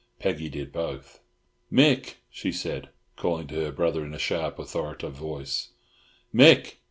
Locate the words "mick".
1.71-2.15, 6.33-6.77